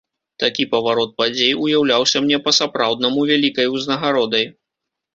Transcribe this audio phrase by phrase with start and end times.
[0.43, 4.53] Такі паварот падзей уяўляўся мне па-сапраўднаму вялікай узнагародай.